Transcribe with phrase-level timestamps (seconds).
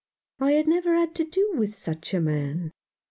[0.39, 2.71] I had never had to do with such a man.